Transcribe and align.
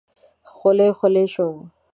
خولې 0.53 0.87
خولې 0.97 1.25
شوم. 1.33 1.57